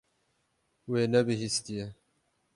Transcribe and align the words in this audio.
Wê 0.89 1.01
nebihîstiye. 1.13 1.85